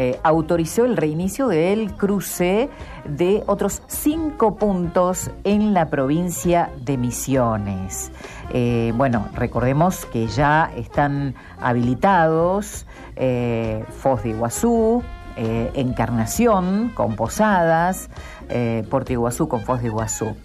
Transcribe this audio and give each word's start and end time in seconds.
eh, 0.00 0.20
autorizó 0.22 0.84
el 0.84 0.96
reinicio 0.96 1.48
del 1.48 1.92
cruce 1.96 2.68
de 3.04 3.42
otros 3.46 3.82
cinco 3.88 4.54
puntos 4.54 5.32
en 5.42 5.74
la 5.74 5.90
provincia 5.90 6.70
de 6.84 6.96
Misiones. 6.96 8.12
Eh, 8.50 8.92
bueno, 8.94 9.26
recordemos 9.34 10.06
que 10.06 10.28
ya 10.28 10.70
están 10.76 11.34
habilitados 11.60 12.86
eh, 13.16 13.84
Foz 13.90 14.22
de 14.22 14.28
Iguazú, 14.28 15.02
eh, 15.38 15.70
Encarnación 15.74 16.90
con 16.94 17.14
Posadas, 17.14 18.10
eh, 18.48 18.84
Puerto 18.90 19.12
Iguazú 19.12 19.46
con 19.46 19.62
Foz 19.62 19.80
de 19.80 19.86
Iguazú. 19.86 20.36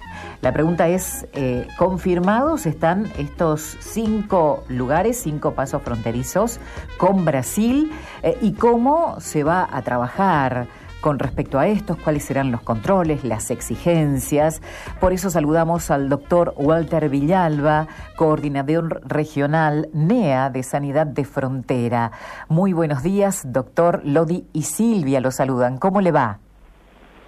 La 0.41 0.54
pregunta 0.54 0.88
es, 0.88 1.27
eh, 1.34 1.68
¿confirmados 1.77 2.66
están 2.66 3.12
estos 3.18 3.76
cinco 3.82 4.64
lugares, 4.68 5.18
cinco 5.18 5.54
pasos 5.54 5.82
fronterizos 5.82 6.59
con 6.98 7.26
Brasil? 7.26 7.91
Eh, 8.21 8.38
¿Y 8.41 8.54
cómo 8.54 9.20
se 9.20 9.44
va 9.44 9.68
a 9.71 9.82
trabajar? 9.82 10.68
Con 11.04 11.20
respecto 11.20 11.59
a 11.59 11.68
estos, 11.68 11.98
cuáles 11.98 12.23
serán 12.23 12.50
los 12.50 12.62
controles, 12.62 13.26
las 13.26 13.52
exigencias. 13.52 14.62
Por 15.02 15.12
eso 15.12 15.30
saludamos 15.30 15.91
al 15.91 16.08
doctor 16.08 16.54
Walter 16.55 17.10
Villalba, 17.10 17.88
coordinador 18.16 19.02
regional 19.05 19.90
NEA 19.94 20.50
de 20.50 20.63
Sanidad 20.63 21.05
de 21.05 21.26
Frontera. 21.26 22.12
Muy 22.48 22.72
buenos 22.72 23.04
días, 23.04 23.44
doctor 23.52 24.00
Lodi 24.05 24.46
y 24.54 24.62
Silvia 24.62 25.20
lo 25.20 25.32
saludan. 25.32 25.77
¿Cómo 25.77 26.00
le 26.00 26.13
va? 26.13 26.40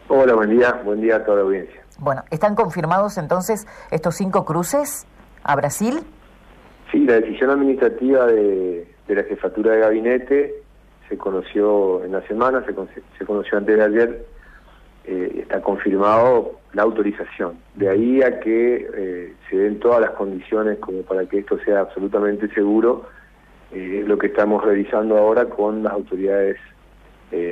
Hola, 0.07 0.35
buen 0.35 0.51
día, 0.51 0.71
buen 0.85 1.01
día 1.01 1.17
a 1.17 1.25
toda 1.25 1.39
la 1.39 1.43
audiencia. 1.43 1.81
Bueno, 1.99 2.23
¿están 2.31 2.55
confirmados 2.55 3.17
entonces 3.17 3.67
estos 3.91 4.15
cinco 4.15 4.45
cruces 4.45 5.05
a 5.43 5.53
Brasil? 5.57 5.99
Sí, 6.93 6.99
la 6.99 7.15
decisión 7.15 7.49
administrativa 7.49 8.25
de, 8.25 8.87
de 9.05 9.15
la 9.15 9.23
jefatura 9.23 9.73
de 9.73 9.79
gabinete 9.81 10.64
se 11.09 11.17
conoció 11.17 12.03
en 12.03 12.13
la 12.13 12.21
semana, 12.27 12.63
se, 12.65 12.73
se 13.17 13.25
conoció 13.25 13.57
antes 13.57 13.77
de 13.77 13.83
ayer, 13.83 14.25
eh, 15.07 15.41
está 15.41 15.61
confirmado 15.61 16.59
la 16.73 16.81
autorización. 16.81 17.59
De 17.75 17.89
ahí 17.89 18.23
a 18.23 18.39
que 18.39 18.89
eh, 18.91 19.33
se 19.47 19.55
den 19.55 19.79
todas 19.79 20.01
las 20.01 20.11
condiciones 20.11 20.79
como 20.79 21.03
para 21.03 21.27
que 21.27 21.39
esto 21.39 21.59
sea 21.59 21.81
absolutamente 21.81 22.47
seguro, 22.55 23.05
eh, 23.71 23.99
es 24.01 24.07
lo 24.07 24.17
que 24.17 24.27
estamos 24.27 24.63
realizando 24.63 25.15
ahora 25.15 25.45
con 25.45 25.83
las 25.83 25.93
autoridades 25.93 26.57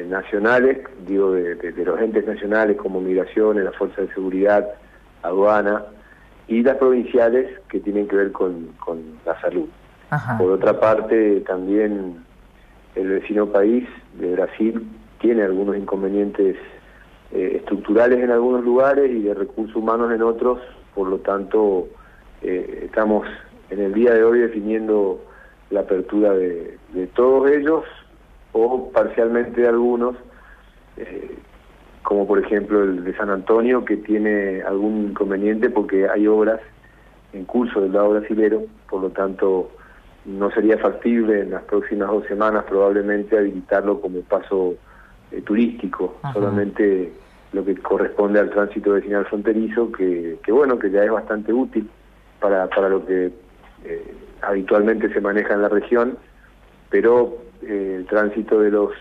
nacionales, 0.08 0.78
digo, 1.06 1.34
de, 1.34 1.56
de, 1.56 1.74
de, 1.74 1.84
los 1.84 2.00
entes 2.00 2.26
nacionales 2.26 2.78
como 2.78 3.02
Migraciones, 3.02 3.66
la 3.66 3.74
Fuerza 3.74 4.02
de 4.02 4.14
Seguridad, 4.14 4.66
Aduana, 5.24 5.84
y 6.48 6.64
las 6.64 6.78
provinciales 6.78 7.60
que 7.68 7.82
tienen 7.82 8.08
que 8.08 8.16
ver 8.16 8.32
con, 8.32 8.68
con 8.80 9.02
la 9.26 9.40
salud. 9.42 9.68
Ajá. 10.10 10.38
Por 10.38 10.52
otra 10.52 10.80
parte, 10.80 11.42
también 11.42 12.24
el 12.96 13.10
vecino 13.10 13.48
país 13.48 13.88
de 14.20 14.34
Brasil 14.34 14.88
tiene 15.20 15.44
algunos 15.44 15.78
inconvenientes 15.78 16.58
eh, 17.32 17.58
estructurales 17.58 18.20
en 18.20 18.30
algunos 18.30 18.64
lugares 18.64 19.10
y 19.10 19.22
de 19.22 19.34
recursos 19.34 19.76
humanos 19.76 20.12
en 20.12 20.22
otros, 20.22 20.60
por 20.94 21.08
lo 21.08 21.18
tanto 21.20 21.88
eh, 22.42 22.84
estamos 22.86 23.26
en 23.70 23.80
el 23.80 23.94
día 23.94 24.14
de 24.14 24.24
hoy 24.24 24.40
definiendo 24.40 25.24
la 25.70 25.82
apertura 25.82 26.34
de, 26.34 26.78
todos 27.16 27.50
ellos 27.50 27.84
o 28.52 28.92
parcialmente 28.92 29.62
de 29.62 29.68
algunos, 29.68 30.16
eh, 30.98 31.36
como 32.04 32.28
por 32.28 32.38
ejemplo 32.38 32.84
el 32.84 33.04
de 33.04 33.16
San 33.16 33.30
Antonio, 33.30 33.84
que 33.84 33.98
tiene 33.98 34.62
algún 34.62 35.10
inconveniente 35.10 35.70
porque 35.70 36.08
hay 36.08 36.28
obras 36.28 36.60
en 37.32 37.46
curso 37.46 37.82
del 37.82 37.94
lado 37.94 38.12
brasilero, 38.12 38.64
por 38.90 39.02
lo 39.02 39.10
tanto 39.10 39.72
no 40.26 40.52
sería 40.52 40.78
factible 40.78 41.42
en 41.42 41.52
las 41.52 41.64
próximas 41.64 42.10
dos 42.10 42.26
semanas 42.26 42.64
probablemente 42.68 43.38
habilitarlo 43.38 44.00
como 44.00 44.22
paso 44.22 44.76
eh, 45.32 45.42
turístico, 45.42 46.18
Ajá. 46.22 46.34
solamente 46.34 47.12
lo 47.52 47.64
que 47.66 47.76
corresponde 47.76 48.40
al 48.40 48.50
tránsito 48.50 48.94
vecinal 48.94 49.26
fronterizo, 49.26 49.92
que, 49.92 50.40
que 50.44 50.52
bueno, 50.52 50.80
que 50.80 50.90
ya 50.90 51.04
es 51.04 51.12
bastante 51.12 51.54
útil 51.54 51.90
para, 52.40 52.68
para 52.68 52.90
lo 52.90 53.06
que 53.06 53.32
eh, 53.84 54.14
habitualmente 54.42 55.12
se 55.14 55.22
maneja 55.22 55.54
en 55.54 55.62
la 55.62 55.70
región, 55.70 56.18
pero 56.90 57.38
eh, 57.62 57.96
el 58.00 58.06
tránsito 58.08 58.60
de 58.60 58.72
los 58.72 58.92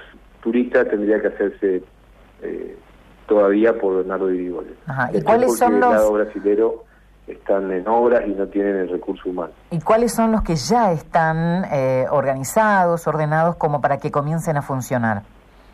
turistas 0.42 0.88
tendría 0.88 1.20
que 1.20 1.28
hacerse 1.28 1.82
todavía 3.28 3.78
por 3.78 3.98
Bernardo. 3.98 4.34
¿Y 4.34 4.50
cuáles 5.22 5.56
son 5.56 5.78
los...? 5.78 5.91
El 5.91 5.97
lado 5.97 6.12
brasilero 6.12 6.84
están 7.27 7.71
en 7.72 7.87
obras 7.87 8.25
y 8.27 8.31
no 8.31 8.47
tienen 8.47 8.77
el 8.77 8.88
recurso 8.88 9.28
humano. 9.28 9.53
¿Y 9.71 9.81
cuáles 9.81 10.12
son 10.12 10.33
los 10.33 10.43
que 10.43 10.56
ya 10.56 10.93
están 10.93 11.65
eh, 11.72 12.06
organizados, 12.10 13.06
ordenados 13.06 13.56
como 13.56 13.81
para 13.81 13.99
que 13.99 14.10
comiencen 14.10 14.56
a 14.56 14.62
funcionar? 14.62 15.22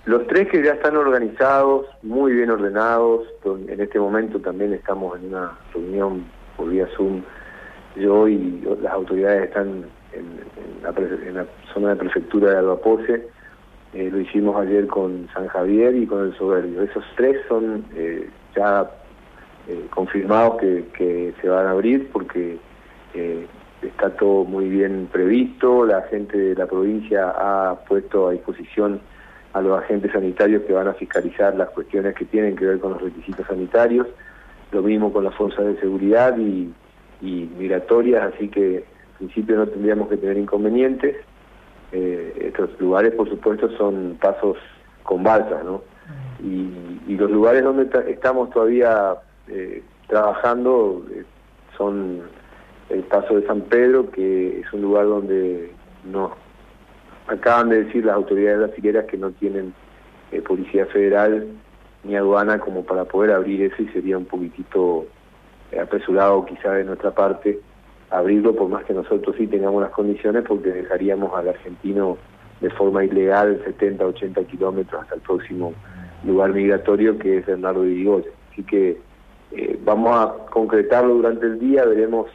Los 0.04 0.26
tres 0.26 0.48
que 0.48 0.62
ya 0.62 0.72
están 0.72 0.96
organizados, 0.96 1.86
muy 2.02 2.32
bien 2.32 2.50
ordenados, 2.50 3.26
en 3.44 3.80
este 3.80 3.98
momento 3.98 4.40
también 4.40 4.72
estamos 4.72 5.18
en 5.18 5.28
una 5.28 5.52
reunión 5.74 6.24
por 6.56 6.68
vía 6.70 6.86
Zoom, 6.96 7.22
yo 7.96 8.28
y 8.28 8.66
las 8.80 8.92
autoridades 8.92 9.48
están 9.48 9.84
en, 10.12 10.24
en, 10.56 10.82
la, 10.82 10.90
en 11.28 11.34
la, 11.34 11.46
zona 11.74 11.90
de 11.90 11.96
prefectura 11.96 12.52
de 12.52 12.58
Albapose, 12.58 13.28
eh, 13.94 14.10
lo 14.10 14.20
hicimos 14.20 14.56
ayer 14.60 14.86
con 14.86 15.28
San 15.32 15.48
Javier 15.48 15.94
y 15.94 16.06
con 16.06 16.26
el 16.26 16.36
Soberbio. 16.36 16.82
Esos 16.82 17.04
tres 17.16 17.38
son 17.48 17.84
eh, 17.94 18.28
ya 18.54 18.90
eh, 19.68 19.86
confirmados 19.90 20.56
que, 20.60 20.86
que, 20.96 21.34
se 21.42 21.48
van 21.48 21.66
a 21.66 21.72
abrir 21.72 22.08
porque 22.10 22.56
eh, 23.12 23.46
está 23.82 24.10
todo 24.16 24.44
muy 24.44 24.66
bien 24.66 25.08
previsto, 25.12 25.84
la 25.84 26.02
gente 26.02 26.38
de 26.38 26.54
la 26.54 26.66
provincia 26.66 27.28
ha 27.36 27.76
puesto 27.86 28.28
a 28.28 28.32
disposición 28.32 29.00
a 29.52 29.60
los 29.60 29.78
agentes 29.78 30.12
sanitarios 30.12 30.62
que 30.62 30.72
van 30.72 30.88
a 30.88 30.94
fiscalizar 30.94 31.54
las 31.54 31.68
cuestiones 31.70 32.14
que 32.14 32.24
tienen 32.24 32.56
que 32.56 32.64
ver 32.64 32.80
con 32.80 32.92
los 32.92 33.02
requisitos 33.02 33.46
sanitarios, 33.46 34.06
lo 34.72 34.82
mismo 34.82 35.12
con 35.12 35.24
las 35.24 35.34
fuerzas 35.34 35.66
de 35.66 35.78
seguridad 35.80 36.38
y, 36.38 36.72
y 37.20 37.50
migratorias, 37.58 38.32
así 38.34 38.48
que 38.48 38.76
en 38.76 38.84
principio 39.18 39.56
no 39.56 39.66
tendríamos 39.66 40.08
que 40.08 40.16
tener 40.16 40.38
inconvenientes. 40.38 41.14
Eh, 41.92 42.32
estos 42.40 42.70
lugares, 42.80 43.12
por 43.14 43.28
supuesto, 43.28 43.70
son 43.76 44.16
pasos 44.18 44.56
con 45.02 45.22
balsas, 45.22 45.62
¿no? 45.64 45.82
Y, 46.42 46.70
y 47.06 47.16
los 47.16 47.30
lugares 47.30 47.64
donde 47.64 47.88
estamos 48.10 48.50
todavía 48.50 49.16
eh, 49.50 49.82
trabajando 50.06 51.04
eh, 51.10 51.24
son 51.76 52.22
el 52.88 53.02
paso 53.04 53.36
de 53.36 53.46
San 53.46 53.62
Pedro, 53.62 54.10
que 54.10 54.60
es 54.60 54.72
un 54.72 54.82
lugar 54.82 55.06
donde 55.06 55.72
nos 56.04 56.32
acaban 57.26 57.68
de 57.68 57.84
decir 57.84 58.04
las 58.04 58.16
autoridades 58.16 58.58
brasileñas 58.58 59.04
que 59.04 59.18
no 59.18 59.30
tienen 59.32 59.74
eh, 60.32 60.40
policía 60.40 60.86
federal 60.86 61.46
ni 62.04 62.16
aduana 62.16 62.58
como 62.58 62.84
para 62.84 63.04
poder 63.04 63.32
abrir 63.32 63.62
eso 63.62 63.82
y 63.82 63.88
sería 63.88 64.16
un 64.16 64.24
poquitito 64.24 65.06
apresurado 65.78 66.46
quizá 66.46 66.72
de 66.72 66.84
nuestra 66.84 67.10
parte 67.10 67.60
abrirlo 68.10 68.54
por 68.54 68.68
más 68.68 68.84
que 68.84 68.94
nosotros 68.94 69.36
sí 69.36 69.46
tengamos 69.46 69.82
las 69.82 69.90
condiciones 69.90 70.44
porque 70.46 70.70
dejaríamos 70.70 71.34
al 71.34 71.48
argentino 71.48 72.16
de 72.60 72.70
forma 72.70 73.04
ilegal 73.04 73.60
70, 73.64 74.06
80 74.06 74.44
kilómetros 74.44 75.02
hasta 75.02 75.16
el 75.16 75.20
próximo 75.20 75.74
lugar 76.24 76.52
migratorio 76.52 77.18
que 77.18 77.38
es 77.38 77.46
Bernardo 77.46 77.84
de. 77.84 78.24
Así 78.52 78.62
que 78.64 78.98
eh, 79.52 79.78
vamos 79.82 80.14
a 80.14 80.46
concretarlo 80.50 81.14
durante 81.14 81.46
el 81.46 81.58
día, 81.58 81.84
veremos 81.84 82.26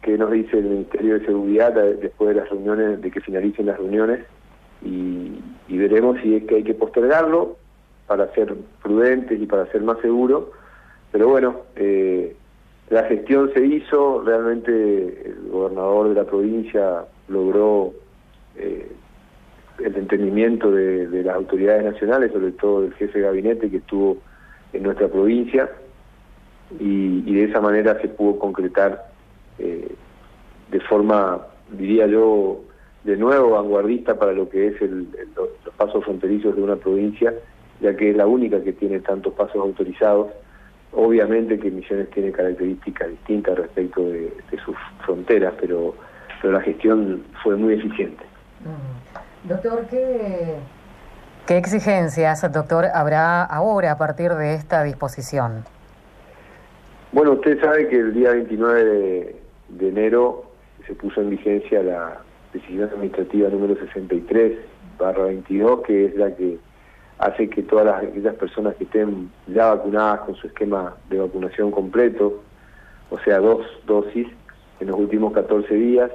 qué 0.00 0.16
nos 0.16 0.30
dice 0.30 0.58
el 0.58 0.64
Ministerio 0.64 1.18
de 1.18 1.26
Seguridad 1.26 1.72
después 1.74 2.34
de 2.34 2.40
las 2.40 2.50
reuniones, 2.50 3.00
de 3.00 3.10
que 3.10 3.20
finalicen 3.20 3.66
las 3.66 3.78
reuniones, 3.78 4.20
y, 4.84 5.38
veremos 5.68 6.18
si 6.22 6.36
es 6.36 6.44
que 6.44 6.56
hay 6.56 6.62
que 6.62 6.74
postergarlo 6.74 7.56
para 8.06 8.32
ser 8.34 8.54
prudentes 8.82 9.40
y 9.40 9.46
para 9.46 9.66
ser 9.72 9.82
más 9.82 9.98
seguros. 10.00 10.44
Pero 11.10 11.28
bueno, 11.28 11.62
eh, 11.74 12.36
la 12.88 13.02
gestión 13.04 13.50
se 13.52 13.66
hizo, 13.66 14.22
realmente 14.22 15.26
el 15.26 15.48
gobernador 15.50 16.10
de 16.10 16.14
la 16.14 16.24
provincia 16.24 17.04
logró 17.28 17.94
eh, 18.56 18.92
el 19.82 19.96
entendimiento 19.96 20.70
de, 20.70 21.08
de 21.08 21.24
las 21.24 21.34
autoridades 21.34 21.84
nacionales, 21.84 22.32
sobre 22.32 22.52
todo 22.52 22.82
del 22.82 22.94
jefe 22.94 23.18
de 23.18 23.24
gabinete 23.24 23.70
que 23.70 23.78
estuvo 23.78 24.18
en 24.72 24.84
nuestra 24.84 25.08
provincia, 25.08 25.68
y, 26.80 27.22
y 27.26 27.34
de 27.34 27.44
esa 27.44 27.60
manera 27.60 28.00
se 28.00 28.08
pudo 28.08 28.38
concretar 28.38 29.12
eh, 29.58 29.94
de 30.70 30.80
forma, 30.80 31.40
diría 31.70 32.06
yo, 32.06 32.60
de 33.04 33.16
nuevo 33.16 33.50
vanguardista 33.50 34.18
para 34.18 34.32
lo 34.32 34.48
que 34.48 34.68
es 34.68 34.80
el, 34.80 35.06
los 35.36 35.74
pasos 35.76 36.04
fronterizos 36.04 36.56
de 36.56 36.62
una 36.62 36.76
provincia, 36.76 37.34
ya 37.80 37.94
que 37.96 38.10
es 38.10 38.16
la 38.16 38.26
única 38.26 38.62
que 38.62 38.72
tiene 38.72 39.00
tantos 39.00 39.34
pasos 39.34 39.56
autorizados. 39.56 40.28
Obviamente 40.94 41.58
que 41.58 41.70
Misiones 41.70 42.10
tiene 42.10 42.32
características 42.32 43.08
distintas 43.08 43.56
respecto 43.56 44.02
de, 44.02 44.32
sus 44.64 44.76
fronteras, 45.04 45.54
pero, 45.60 45.94
pero 46.40 46.54
la 46.54 46.60
gestión 46.60 47.22
fue 47.42 47.56
muy 47.56 47.74
eficiente. 47.74 48.22
Doctor, 49.44 49.86
¿qué, 49.90 50.56
¿qué 51.46 51.56
exigencias, 51.56 52.50
doctor, 52.52 52.86
habrá 52.94 53.42
ahora 53.42 53.92
a 53.92 53.98
partir 53.98 54.32
de 54.32 54.54
esta 54.54 54.82
disposición? 54.84 55.64
Bueno, 57.12 57.32
usted 57.32 57.60
sabe 57.60 57.88
que 57.88 57.96
el 57.96 58.14
día 58.14 58.30
29 58.30 59.36
de, 59.68 59.88
enero 59.88 60.44
se 60.86 60.94
puso 60.94 61.20
en 61.20 61.28
vigencia 61.28 61.82
la 61.82 62.22
decisión 62.54 62.88
administrativa 62.88 63.50
número 63.50 63.76
63 63.76 64.58
barra 64.98 65.24
22, 65.24 65.82
que 65.82 66.06
es 66.06 66.16
la 66.16 66.34
que 66.34 66.56
hace 67.18 67.50
que 67.50 67.64
todas 67.64 67.84
las, 67.84 68.02
aquellas 68.04 68.34
personas 68.36 68.76
que 68.76 68.84
estén 68.84 69.30
ya 69.46 69.74
vacunadas 69.74 70.20
con 70.20 70.36
su 70.36 70.46
esquema 70.46 70.96
de 71.10 71.18
vacunación 71.18 71.70
completo, 71.70 72.42
o 73.10 73.18
sea, 73.18 73.40
dos 73.40 73.66
dosis 73.86 74.28
en 74.80 74.86
los 74.86 74.98
últimos 74.98 75.34
14 75.34 75.74
días, 75.74 76.10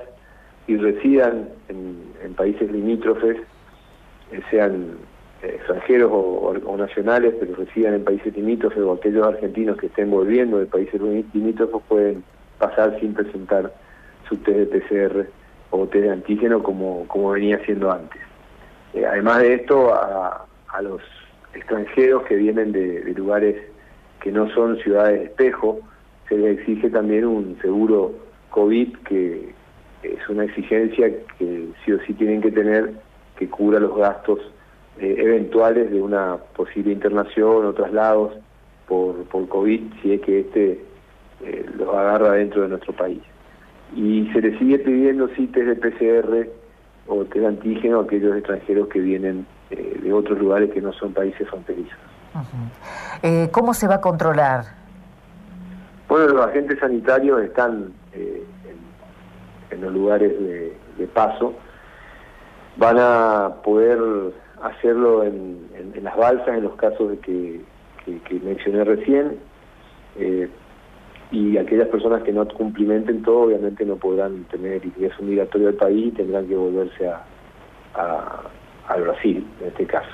y 0.66 0.78
residan 0.78 1.50
en, 1.70 2.34
países 2.34 2.72
limítrofes, 2.72 3.38
eh, 4.32 4.42
sean 4.50 4.98
extranjeros 5.44 6.12
o, 6.12 6.78
nacionales, 6.78 7.36
pero 7.40 7.56
residan 7.56 7.96
en 7.96 8.04
países 8.04 8.36
limítrofes 8.36 8.80
o 8.80 8.94
aquellos 8.94 9.28
argentinos 9.28 9.78
que 9.78 9.88
estén 9.88 10.12
volviendo 10.12 10.60
de 10.60 10.66
países 10.66 11.02
limítrofes 11.34 11.82
pueden 11.88 12.24
pasar 12.58 13.00
sin 13.00 13.14
presentar 13.14 13.74
su 14.28 14.38
test 14.38 14.72
de 14.72 14.80
PCR 14.80 15.28
o 15.72 15.88
test 15.88 16.06
de 16.06 16.12
antígeno 16.12 16.64
como, 16.64 17.08
como 17.08 17.32
venía 17.32 17.60
siendo 17.66 17.92
antes. 17.92 18.22
Eh, 18.94 19.06
además 19.06 19.40
de 19.40 19.56
esto, 19.56 19.94
a, 19.94 20.46
a 20.70 20.82
los 20.82 21.02
extranjeros 21.54 22.24
que 22.24 22.36
vienen 22.36 22.72
de, 22.72 23.14
lugares 23.16 23.56
que 24.22 24.32
no 24.32 24.50
son 24.52 24.78
ciudades 24.78 25.20
de 25.20 25.26
espejo, 25.26 25.80
se 26.28 26.38
les 26.38 26.60
exige 26.60 26.90
también 26.90 27.26
un 27.26 27.58
seguro 27.62 28.14
COVID 28.50 28.98
que 29.00 29.54
es 30.04 30.30
una 30.30 30.46
exigencia 30.46 31.10
que 31.38 31.68
sí 31.84 31.92
o 31.92 32.00
sí 32.06 32.14
tienen 32.14 32.42
que 32.42 32.52
tener 32.52 32.92
que 33.38 33.50
cubra 33.50 33.80
los 33.80 33.96
gastos 33.96 34.40
eh, 35.00 35.16
eventuales 35.20 35.92
de 35.92 36.02
una 36.02 36.38
posible 36.56 36.92
internación 36.92 37.66
o 37.66 37.74
traslados 37.74 38.34
por, 38.88 39.24
por 39.26 39.48
COVID 39.48 39.82
si 40.02 40.14
es 40.14 40.22
que 40.22 40.40
este 40.40 40.84
eh, 41.44 41.66
los 41.76 41.94
agarra 41.94 42.32
dentro 42.32 42.64
de 42.64 42.70
nuestro 42.70 42.94
país. 42.94 43.22
Y 43.96 44.28
se 44.34 44.42
les 44.42 44.58
sigue 44.58 44.80
pidiendo 44.80 45.28
cites 45.36 45.68
de 45.68 45.76
PCR 45.76 46.50
o 47.08 47.24
test 47.26 47.36
de 47.36 47.46
antígeno 47.46 48.00
a 48.00 48.04
aquellos 48.04 48.36
extranjeros 48.36 48.88
que 48.88 49.00
vienen 49.00 49.46
eh, 49.70 50.00
de 50.02 50.12
otros 50.12 50.40
lugares 50.40 50.72
que 50.72 50.82
no 50.82 50.92
son 50.94 51.14
países 51.14 51.48
fronterizos. 51.48 51.98
¿Cómo 53.52 53.74
se 53.74 53.88
va 53.88 53.96
a 53.96 54.02
controlar? 54.02 54.66
Bueno, 56.08 56.28
los 56.34 56.46
agentes 56.46 56.80
sanitarios 56.80 57.42
están 57.42 57.94
en, 58.14 59.82
los 59.82 59.94
lugares 59.94 60.32
de, 60.98 61.08
paso, 61.14 61.54
van 62.78 62.98
a 63.00 63.54
poder 63.64 64.00
hacerlo 64.62 65.24
en, 65.24 65.68
las 66.02 66.16
balsas 66.18 66.58
en 66.58 66.64
los 66.64 66.76
casos 66.76 67.12
de 67.12 67.18
que, 67.20 67.62
mencioné 68.44 68.84
recién, 68.84 69.40
y 71.32 71.58
aquellas 71.58 71.90
personas 71.90 72.24
que 72.24 72.32
no 72.32 72.48
cumplimenten 72.48 73.22
todo 73.22 73.42
obviamente 73.42 73.86
no 73.86 73.98
podrán 73.98 74.46
tener 74.46 74.86
ingreso 74.86 75.22
migratorio 75.22 75.68
al 75.68 75.74
país 75.74 76.08
y 76.08 76.12
tendrán 76.12 76.48
que 76.48 76.56
volverse 76.56 77.08
a 77.08 77.24
al 78.88 79.02
Brasil, 79.02 79.46
en 79.62 79.68
este 79.68 79.86
caso. 79.86 80.10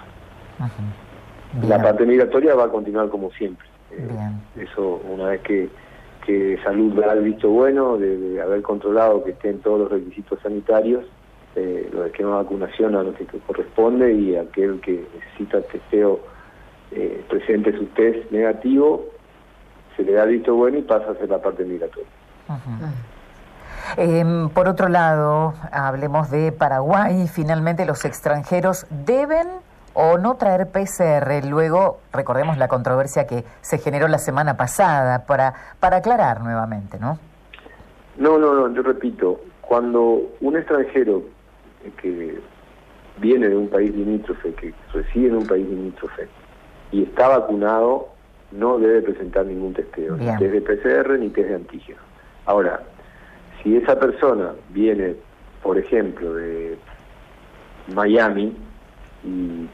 La 1.68 1.82
parte 1.82 2.06
migratoria 2.06 2.56
va 2.56 2.66
a 2.66 2.70
continuar 2.70 3.10
como 3.10 3.32
siempre. 3.32 3.68
Eh, 3.92 4.64
eso, 4.64 5.02
una 5.10 5.30
vez 5.30 5.42
que, 5.42 5.70
que 6.26 6.58
Salud 6.64 6.94
da 7.00 7.14
el 7.14 7.24
visto 7.24 7.50
bueno 7.50 7.98
de, 7.98 8.42
haber 8.42 8.62
controlado 8.62 9.24
que 9.24 9.32
estén 9.32 9.60
todos 9.60 9.82
los 9.82 9.92
requisitos 9.92 10.40
sanitarios, 10.42 11.06
eh, 11.56 11.90
los 11.94 12.08
esquemas 12.08 12.34
de 12.34 12.44
vacunación 12.44 12.96
a 12.96 13.04
lo 13.04 13.14
que 13.14 13.26
corresponde 13.26 14.14
y 14.14 14.36
aquel 14.36 14.82
que 14.82 15.06
necesita 15.14 15.62
testeo 15.62 16.20
eh, 16.92 17.24
presente 17.30 17.78
su 17.78 17.86
test 17.88 18.32
negativo, 18.32 19.06
se 19.96 20.04
le 20.04 20.14
da 20.14 20.24
el 20.24 20.32
visto 20.32 20.56
bueno 20.56 20.78
y 20.78 20.82
pasa 20.82 21.12
a 21.12 21.16
ser 21.16 21.30
la 21.30 21.42
parte 21.42 21.64
migratoria. 21.64 22.08
Em, 23.98 24.50
por 24.50 24.68
otro 24.68 24.90
lado, 24.90 25.54
hablemos 25.72 26.32
de 26.32 26.52
Paraguay. 26.52 27.28
Finalmente, 27.28 27.86
los 27.86 28.06
extranjeros 28.06 28.86
deben 28.90 29.48
o 29.94 30.18
no 30.18 30.36
traer 30.36 30.68
PCR. 30.72 31.46
Luego, 31.48 32.00
recordemos 32.12 32.58
la 32.58 32.68
controversia 32.68 33.28
que 33.28 33.44
se 33.62 33.78
generó 33.78 34.08
la 34.08 34.18
semana 34.18 34.58
pasada 34.58 35.26
para, 35.26 35.54
para 35.80 35.98
aclarar 35.98 36.42
nuevamente, 36.42 36.98
¿no? 37.00 37.20
No, 38.18 38.38
no, 38.38 38.54
no, 38.54 38.74
yo 38.74 38.84
repito, 38.84 39.42
cuando 39.62 40.22
un 40.42 40.56
extranjero 40.56 41.24
que 41.92 42.40
viene 43.18 43.50
de 43.50 43.56
un 43.56 43.68
país 43.68 43.94
limítrofe, 43.94 44.54
que 44.54 44.74
reside 44.94 45.28
en 45.28 45.36
un 45.36 45.48
país 45.48 45.68
limítrofe 45.68 46.28
y 46.92 47.04
está 47.04 47.28
vacunado, 47.28 48.10
no 48.52 48.78
debe 48.78 49.02
presentar 49.02 49.46
ningún 49.46 49.74
testeo, 49.74 50.16
ni 50.16 50.26
test 50.38 50.54
de 50.54 50.62
PCR 50.62 51.20
ni 51.20 51.30
test 51.30 51.50
de 51.50 51.56
antígeno. 51.56 52.00
Ahora, 52.46 52.82
si 53.62 53.78
esa 53.78 54.00
persona 54.00 54.54
viene, 54.70 55.16
por 55.62 55.78
ejemplo, 55.78 56.34
de 56.36 56.78
Miami 57.94 58.56
y, 59.24 59.68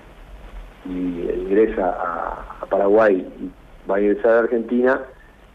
ingresa 0.85 1.89
a, 1.89 2.65
Paraguay 2.69 3.27
y 3.39 3.89
va 3.89 3.95
a 3.95 4.01
ingresar 4.01 4.31
a 4.31 4.39
Argentina, 4.39 5.01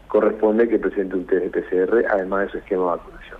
corresponde 0.09 0.67
que 0.67 0.77
presente 0.77 1.15
un 1.15 1.25
test 1.25 1.45
de 1.45 1.61
PCR, 1.61 2.05
además 2.11 2.45
de 2.45 2.51
su 2.51 2.57
esquema 2.57 2.83
de 2.83 2.89
vacunación. 2.89 3.39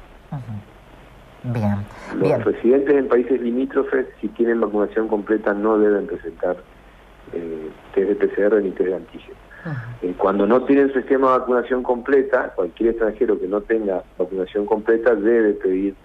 Bien. 1.54 1.78
Los 2.20 2.44
residentes 2.44 2.96
en 2.96 3.08
países 3.08 3.42
limítrofes, 3.42 4.08
si 4.22 4.28
tienen 4.30 4.62
vacunación 4.62 5.08
completa, 5.08 5.54
no 5.54 5.78
deben 5.78 6.08
presentar 6.08 6.58
eh, 7.34 7.70
test 7.94 8.10
de 8.10 8.16
PCR 8.16 8.62
ni 8.62 8.72
test 8.72 8.90
de 8.90 8.96
antígeno. 8.96 9.36
Eh, 10.02 10.14
cuando 10.18 10.46
no 10.46 10.64
tienen 10.66 10.94
su 10.94 11.00
esquema 11.00 11.32
de 11.32 11.40
vacunación 11.40 11.82
completa, 11.82 12.54
cualquier 12.56 12.92
extranjero 12.92 13.40
que 13.40 13.48
no 13.48 13.62
tenga 13.62 14.04
vacunación 14.18 14.66
completa 14.66 15.16
debe 15.16 15.54
pedir 15.54 15.96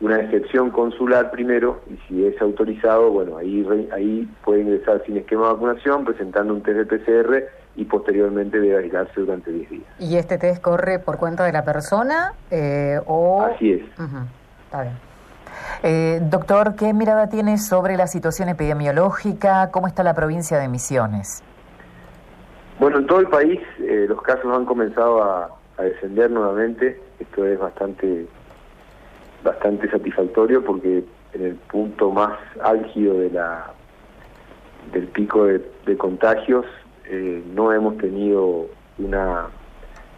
una 0.00 0.20
excepción 0.20 0.70
consular 0.70 1.30
primero 1.30 1.80
y 1.90 1.96
si 2.06 2.26
es 2.26 2.40
autorizado, 2.42 3.10
bueno, 3.10 3.38
ahí 3.38 3.66
ahí 3.92 4.28
puede 4.44 4.60
ingresar 4.60 5.02
sin 5.06 5.16
esquema 5.16 5.46
de 5.46 5.52
vacunación 5.54 6.04
presentando 6.04 6.52
un 6.52 6.62
test 6.62 6.78
de 6.78 6.98
PCR 6.98 7.44
y 7.76 7.84
posteriormente 7.84 8.60
debe 8.60 8.84
aislarse 8.84 9.20
durante 9.20 9.50
10 9.50 9.70
días. 9.70 9.84
¿Y 9.98 10.16
este 10.16 10.36
test 10.36 10.62
corre 10.62 10.98
por 10.98 11.18
cuenta 11.18 11.44
de 11.44 11.52
la 11.52 11.64
persona 11.64 12.34
eh, 12.50 13.00
o...? 13.06 13.42
Así 13.42 13.72
es. 13.72 13.82
Está 14.66 14.82
bien. 14.82 14.94
Eh, 15.82 16.20
doctor, 16.22 16.74
¿qué 16.74 16.92
mirada 16.92 17.28
tiene 17.28 17.58
sobre 17.58 17.96
la 17.96 18.08
situación 18.08 18.48
epidemiológica? 18.48 19.70
¿Cómo 19.70 19.86
está 19.86 20.02
la 20.02 20.14
provincia 20.14 20.58
de 20.58 20.68
Misiones? 20.68 21.42
Bueno, 22.80 22.98
en 22.98 23.06
todo 23.06 23.20
el 23.20 23.28
país 23.28 23.60
eh, 23.78 24.06
los 24.08 24.20
casos 24.22 24.54
han 24.54 24.64
comenzado 24.64 25.22
a, 25.22 25.50
descender 25.78 26.30
nuevamente. 26.30 27.00
Esto 27.20 27.44
es 27.44 27.58
bastante, 27.58 28.26
bastante 29.44 29.90
satisfactorio 29.90 30.64
porque 30.64 31.04
en 31.34 31.44
el 31.44 31.54
punto 31.54 32.10
más 32.10 32.32
álgido 32.62 33.18
de 33.18 33.30
la, 33.30 33.66
del 34.92 35.06
pico 35.08 35.44
de, 35.44 35.96
contagios 35.98 36.64
eh, 37.04 37.44
no 37.54 37.72
hemos 37.72 37.98
tenido 37.98 38.66
una 38.98 39.48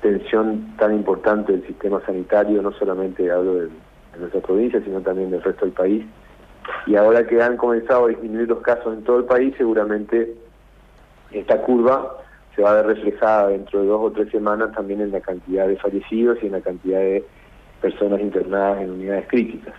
tensión 0.00 0.76
tan 0.78 0.95
importante 0.95 1.52
del 1.52 1.67
sistema 1.67 2.00
sanitario, 2.07 2.62
no 2.62 2.71
solamente 2.73 3.31
hablo 3.31 3.55
de, 3.55 3.69
de 4.12 4.21
nuestra 4.21 4.41
provincia, 4.41 4.81
sino 4.85 5.00
también 5.00 5.31
del 5.31 5.43
resto 5.43 5.65
del 5.65 5.75
país. 5.75 6.05
Y 6.87 6.97
ahora 6.97 7.27
que 7.27 7.41
han 7.43 7.57
comenzado 7.57 8.07
a 8.07 8.09
disminuir 8.09 8.49
los 8.49 8.61
casos 8.61 8.95
en 8.95 9.05
todo 9.05 9.19
el 9.19 9.25
país, 9.25 9.55
seguramente 9.57 10.35
esta 11.31 11.61
curva 11.62 12.19
se 12.55 12.62
va 12.62 12.71
a 12.71 12.75
ver 12.75 12.87
reflejada 12.87 13.49
dentro 13.49 13.83
de 13.83 13.87
dos 13.87 14.00
o 14.03 14.11
tres 14.11 14.31
semanas 14.31 14.73
también 14.73 15.00
en 15.00 15.12
la 15.12 15.21
cantidad 15.21 15.69
de 15.69 15.77
fallecidos 15.77 16.38
y 16.43 16.47
en 16.47 16.53
la 16.53 16.61
cantidad 16.61 16.99
de 16.99 17.25
personas 17.81 18.21
internadas 18.21 18.83
en 18.83 18.91
unidades 18.91 19.29
críticas. 19.29 19.75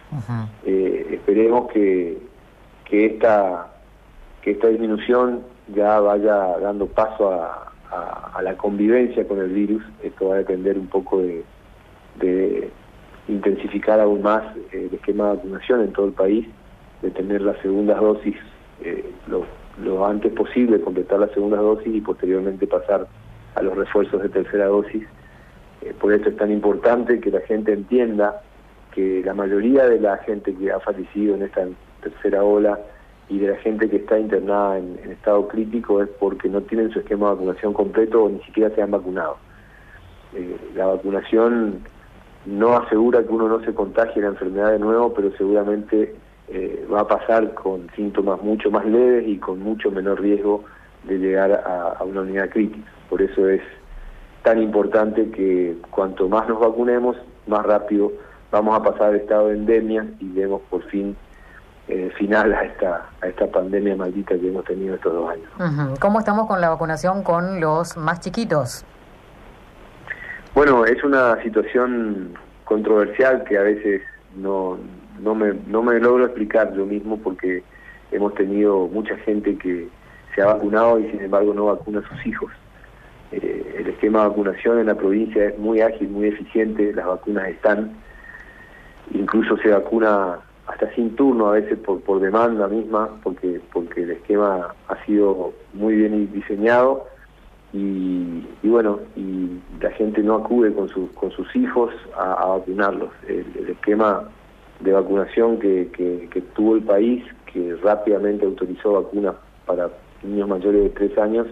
Eh, 0.66 1.08
esperemos 1.12 1.70
que, 1.72 2.18
que, 2.86 3.06
esta, 3.06 3.68
que 4.42 4.52
esta 4.52 4.68
disminución 4.68 5.42
ya 5.74 6.00
vaya 6.00 6.58
dando 6.60 6.88
paso 6.88 7.32
a, 7.32 7.66
la 8.42 8.56
convivencia 8.56 9.28
con 9.28 9.40
el 9.40 9.50
virus. 9.50 9.84
Esto 10.02 10.30
va 10.30 10.36
a 10.36 10.38
depender 10.38 10.78
un 10.78 10.88
poco 10.88 11.20
de, 11.22 11.44
de 12.20 12.72
intensificar 13.30 14.00
aún 14.00 14.22
más 14.22 14.44
eh, 14.74 14.88
el 14.90 14.94
esquema 14.94 15.30
de 15.30 15.36
vacunación 15.38 15.82
en 15.82 15.94
todo 15.94 16.08
el 16.08 16.14
país, 16.14 16.48
de 17.02 17.12
tener 17.12 17.42
las 17.42 17.58
segundas 17.62 18.00
dosis 18.02 18.36
eh, 18.82 19.12
lo 19.82 20.06
antes 20.06 20.34
posible 20.34 20.82
completar 20.82 21.20
la 21.20 21.30
segunda 21.30 21.58
dosis 21.58 21.94
y 21.96 22.02
posteriormente 22.02 22.68
pasar 22.68 23.08
a 23.56 23.62
los 23.62 23.78
refuerzos 23.78 24.22
de 24.22 24.30
tercera 24.30 24.66
dosis. 24.66 25.04
Eh, 25.82 25.94
por 26.00 26.14
eso 26.14 26.30
es 26.30 26.38
tan 26.38 26.52
importante 26.52 27.20
que 27.20 27.32
la 27.32 27.42
gente 27.42 27.74
entienda 27.74 28.42
que 28.94 29.22
la 29.24 29.34
mayoría 29.34 29.86
de 29.86 30.00
la 30.00 30.18
gente 30.18 30.54
que 30.54 30.72
ha 30.72 30.80
fallecido 30.80 31.36
en 31.36 31.44
esta 31.44 31.68
tercera 32.02 32.44
ola 32.44 32.80
y 33.30 33.38
de 33.38 33.50
la 33.50 33.58
gente 33.58 33.90
que 33.90 33.98
está 33.98 34.20
internada 34.20 34.80
en, 34.80 34.98
estado 35.12 35.48
crítico 35.48 36.02
es 36.02 36.10
porque 36.20 36.50
no 36.50 36.62
tienen 36.62 36.92
su 36.92 37.00
esquema 37.00 37.30
de 37.30 37.36
vacunación 37.36 37.74
completo 37.74 38.24
o 38.24 38.30
ni 38.30 38.42
siquiera 38.42 38.74
se 38.76 38.82
han 38.82 38.92
vacunado. 38.92 39.38
La 40.76 40.88
vacunación 40.88 41.82
no 42.46 42.78
asegura 42.78 43.24
que 43.24 43.30
uno 43.30 43.48
no 43.48 43.60
se 43.64 43.74
contagie 43.74 44.22
la 44.22 44.30
enfermedad 44.30 44.72
de 44.72 44.80
nuevo, 44.80 45.14
pero 45.14 45.32
seguramente 45.38 46.16
eh, 46.48 46.88
va 46.92 47.02
a 47.02 47.08
pasar 47.08 47.54
con 47.54 47.90
síntomas 47.96 48.42
mucho 48.42 48.72
más 48.72 48.86
leves 48.86 49.28
y 49.28 49.38
con 49.38 49.60
mucho 49.60 49.92
menor 49.92 50.22
riesgo 50.22 50.64
de 51.04 51.18
llegar 51.18 51.52
a, 51.52 52.04
una 52.04 52.22
unidad 52.22 52.50
crítica. 52.50 52.90
Por 53.10 53.22
eso 53.22 53.48
es 53.48 53.62
tan 54.44 54.62
importante 54.62 55.30
que 55.32 55.78
cuanto 55.92 56.28
más 56.28 56.48
nos 56.48 56.60
vacunemos, 56.60 57.18
más 57.48 57.66
rápido 57.66 58.12
vamos 58.52 58.76
a 58.76 58.84
pasar 58.84 59.12
de 59.12 59.20
estado 59.20 59.50
de 59.50 59.56
endemia 59.56 60.08
y 60.20 60.30
vemos 60.30 60.62
por 60.70 60.82
fin 60.84 61.16
eh, 61.88 62.12
final 62.18 62.54
a 62.54 62.64
esta, 62.64 63.10
a 63.22 63.28
esta 63.28 63.48
pandemia 63.48 63.96
maldita 63.96 64.38
que 64.38 64.48
hemos 64.48 64.66
tenido 64.66 64.96
estos 64.96 65.14
dos 65.14 65.30
años. 65.30 66.00
¿Cómo 66.00 66.20
estamos 66.20 66.48
con 66.48 66.62
la 66.62 66.70
vacunación 66.70 67.24
con 67.24 67.60
los 67.60 67.98
más 67.98 68.22
chiquitos? 68.22 68.86
Bueno, 70.60 70.84
es 70.84 71.02
una 71.06 71.42
situación 71.42 72.34
controversial 72.66 73.46
que 73.46 73.58
a 73.58 73.62
veces 73.62 74.02
no, 74.36 74.78
no, 75.22 75.34
me, 75.34 75.54
no 75.68 75.82
me 75.82 75.98
logro 76.02 76.26
explicar 76.26 76.76
yo 76.76 76.86
mismo 76.86 77.18
porque 77.18 77.64
hemos 78.12 78.36
tenido 78.36 78.90
mucha 78.90 79.16
gente 79.20 79.58
que 79.58 79.88
se 80.36 80.42
ha 80.42 80.48
vacunado 80.48 81.00
y 81.00 81.10
sin 81.12 81.22
embargo 81.22 81.54
no 81.54 81.68
vacuna 81.68 82.00
a 82.00 82.10
sus 82.10 82.26
hijos. 82.26 82.52
Eh, 83.32 83.78
el 83.80 83.88
esquema 83.88 84.24
de 84.24 84.28
vacunación 84.28 84.80
en 84.80 84.88
la 84.88 84.96
provincia 84.96 85.46
es 85.46 85.58
muy 85.58 85.80
ágil, 85.80 86.10
muy 86.10 86.28
eficiente, 86.28 86.92
las 86.92 87.06
vacunas 87.06 87.48
están, 87.48 87.94
incluso 89.14 89.56
se 89.60 89.70
vacuna 89.70 90.40
hasta 90.68 90.94
sin 90.94 91.16
turno 91.16 91.48
a 91.48 91.52
veces 91.54 91.80
por, 91.80 92.02
por 92.02 92.20
demanda 92.20 92.68
misma, 92.68 93.08
porque, 93.24 93.62
porque 93.72 94.04
el 94.04 94.12
esquema 94.12 94.76
ha 94.90 95.06
sido 95.06 95.54
muy 95.72 95.96
bien 95.96 96.34
diseñado 96.34 97.08
y, 97.72 98.44
bueno, 98.64 99.00
y 99.16 99.60
la 99.82 99.92
gente 99.92 100.24
no 100.24 100.36
acude 100.36 100.74
con, 100.74 100.90
sus 100.90 101.12
con 101.12 101.32
sus 101.32 101.56
hijos 101.56 101.94
a, 102.18 102.46
vacunarlos. 102.46 103.10
El, 103.28 103.70
esquema 103.70 104.28
de 104.80 104.92
vacunación 104.92 105.60
que, 105.60 105.90
que, 105.92 106.42
tuvo 106.56 106.76
el 106.76 106.84
país, 106.84 107.24
que 107.52 107.76
rápidamente 107.84 108.46
autorizó 108.46 108.94
vacunas 108.94 109.36
para 109.66 109.90
niños 110.24 110.48
mayores 110.48 110.84
de 110.84 110.90
tres 110.90 111.18
años, 111.18 111.48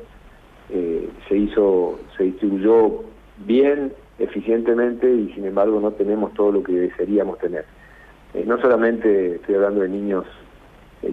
eh, 0.69 1.09
se 1.27 1.37
hizo, 1.37 1.99
se 2.17 2.23
distribuyó 2.23 3.03
bien, 3.45 3.93
eficientemente 4.19 5.11
y 5.11 5.31
sin 5.33 5.45
embargo 5.45 5.79
no 5.79 5.91
tenemos 5.91 6.33
todo 6.33 6.51
lo 6.51 6.63
que 6.63 6.73
desearíamos 6.73 7.37
tener. 7.39 7.65
Eh, 8.33 8.43
no 8.45 8.59
solamente 8.59 9.35
estoy 9.35 9.55
hablando 9.55 9.81
de 9.81 9.89
niños 9.89 10.25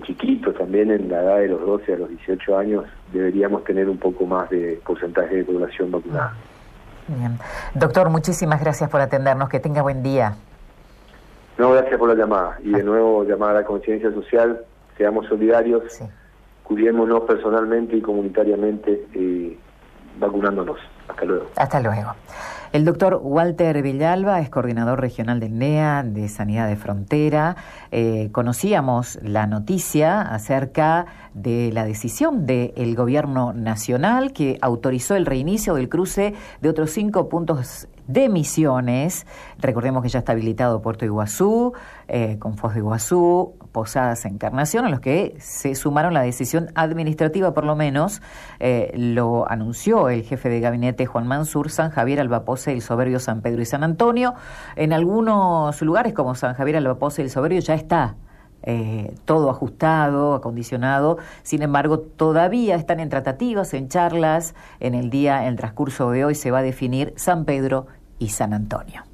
chiquitos, 0.03 0.57
también 0.57 0.91
en 0.91 1.09
la 1.09 1.23
edad 1.23 1.39
de 1.39 1.49
los 1.49 1.61
12 1.61 1.95
a 1.95 1.97
los 1.99 2.09
18 2.09 2.59
años 2.59 2.85
deberíamos 3.13 3.65
tener 3.65 3.89
un 3.89 3.99
poco 3.99 4.27
más 4.27 4.51
de 4.51 4.81
porcentaje 4.85 5.37
de 5.37 5.45
población 5.45 5.91
vacunada. 5.91 6.35
Bien. 7.07 7.39
Doctor, 7.75 8.09
muchísimas 8.09 8.61
gracias 8.61 8.89
por 8.89 9.01
atendernos. 9.01 9.49
Que 9.49 9.61
tenga 9.61 9.83
buen 9.83 10.03
día. 10.03 10.37
No, 11.59 11.73
gracias 11.73 11.99
por 11.99 12.09
la 12.09 12.15
llamada. 12.15 12.59
Y 12.63 12.71
de 12.71 12.81
ah. 12.81 12.85
nuevo, 12.85 13.25
llamar 13.25 13.51
a 13.51 13.61
la 13.61 13.65
conciencia 13.65 14.11
social, 14.13 14.65
seamos 14.97 15.27
solidarios, 15.27 15.83
cuidémonos 16.65 17.23
personalmente 17.25 17.97
y 17.97 18.01
comunitariamente 18.01 19.07
eh, 19.15 19.57
vacunándonos. 20.19 20.79
Hasta 21.09 21.25
luego. 21.25 21.47
Hasta 21.57 21.81
luego. 21.81 22.15
El 22.75 22.85
doctor 22.85 23.21
Walter 23.23 23.81
Villalba 23.83 24.41
es 24.41 24.51
coordinador 24.51 25.01
regional 25.01 25.39
del 25.39 25.57
NEA 25.57 26.03
de 26.03 26.29
Sanidad 26.29 26.67
de 26.67 26.75
Frontera. 26.75 27.55
Eh, 27.93 28.31
conocíamos 28.33 29.17
la 29.23 29.47
noticia 29.47 30.21
acerca 30.23 31.07
de 31.35 31.71
la 31.73 31.85
decisión 31.85 32.47
del 32.47 32.97
gobierno 32.97 33.53
nacional 33.53 34.33
que 34.33 34.59
autorizó 34.61 35.15
el 35.15 35.25
reinicio 35.25 35.77
del 35.77 35.89
cruce 35.89 36.35
de 36.63 36.69
otros 36.69 36.91
cinco 36.91 37.29
puntos 37.29 37.87
de 38.07 38.29
Misiones. 38.29 39.27
Recordemos 39.59 40.03
que 40.03 40.09
ya 40.09 40.21
está 40.21 40.33
habilitado 40.33 40.83
Puerto 40.83 41.05
Iguazú, 41.05 41.73
eh, 42.09 42.39
con 42.39 42.57
Foz 42.57 42.75
de 42.75 42.81
Iguazú, 42.81 43.55
Posadas 43.73 44.25
Encarnación, 44.25 44.85
a 44.85 44.89
los 44.89 45.01
que 45.01 45.37
se 45.39 45.75
sumaron 45.75 46.15
la 46.15 46.23
decisión 46.23 46.71
administrativa, 46.75 47.55
por 47.55 47.65
lo 47.65 47.77
menos, 47.77 48.23
eh, 48.61 48.93
lo 48.95 49.51
anunció 49.51 50.09
el 50.09 50.23
jefe 50.23 50.49
de 50.49 50.61
gabinete 50.61 51.07
Juan 51.07 51.27
Mansur, 51.27 51.71
San 51.71 51.91
Javier, 51.91 52.21
Albapose, 52.21 52.73
El 52.73 52.83
Soberbio, 52.83 53.19
San 53.19 53.41
Pedro 53.41 53.63
y 53.63 53.67
San 53.67 53.85
Antonio. 53.85 54.35
En 54.77 54.93
algunos 54.93 55.81
lugares, 55.83 56.13
como 56.13 56.35
San 56.35 56.55
Javier, 56.55 56.77
Albapose, 56.77 57.23
El 57.23 57.31
Soberbio, 57.31 57.61
ya 57.61 57.75
está 57.75 58.17
eh, 58.65 59.15
todo 59.25 59.51
ajustado, 59.51 60.35
acondicionado. 60.35 61.19
Sin 61.43 61.63
embargo, 61.63 61.99
todavía 61.99 62.77
están 62.77 63.01
en 63.01 63.09
tratativas, 63.09 63.75
en 63.75 63.89
charlas. 63.89 64.55
En 64.81 64.95
el 64.95 65.11
día, 65.11 65.43
en 65.43 65.49
el 65.49 65.57
transcurso 65.57 66.11
de 66.11 66.25
hoy, 66.25 66.35
se 66.35 66.51
va 66.51 66.59
a 66.59 66.63
definir 66.63 67.13
San 67.17 67.45
Pedro 67.45 67.87
y 68.19 68.29
San 68.29 68.53
Antonio. 68.53 69.14